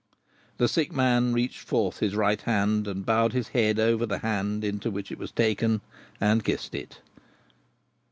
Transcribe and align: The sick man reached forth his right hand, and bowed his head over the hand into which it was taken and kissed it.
The 0.57 0.67
sick 0.67 0.91
man 0.91 1.31
reached 1.31 1.59
forth 1.59 1.99
his 1.99 2.15
right 2.15 2.41
hand, 2.41 2.87
and 2.87 3.05
bowed 3.05 3.33
his 3.33 3.49
head 3.49 3.77
over 3.77 4.07
the 4.07 4.17
hand 4.17 4.63
into 4.63 4.89
which 4.89 5.11
it 5.11 5.19
was 5.19 5.31
taken 5.31 5.81
and 6.19 6.43
kissed 6.43 6.73
it. 6.73 7.01